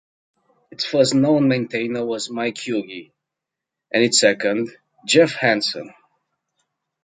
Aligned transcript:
Its 0.71 0.83
first 0.83 1.13
known 1.13 1.47
maintainer 1.47 2.03
was 2.03 2.27
Mike 2.31 2.55
Hughey, 2.55 3.11
and 3.93 4.03
its 4.03 4.19
second, 4.19 4.75
Jeff 5.05 5.33
Hansen. 5.33 5.93